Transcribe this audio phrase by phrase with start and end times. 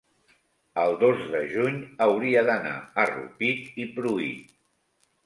[0.83, 2.71] el dos de juny hauria d'anar
[3.05, 4.57] a Rupit i Pruit.